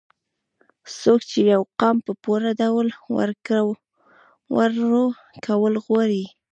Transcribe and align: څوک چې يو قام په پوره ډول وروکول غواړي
څوک 0.99 1.19
چې 1.29 1.39
يو 1.53 1.61
قام 1.79 1.97
په 2.05 2.11
پوره 2.23 2.51
ډول 2.61 2.87
وروکول 4.57 5.73
غواړي 5.85 6.23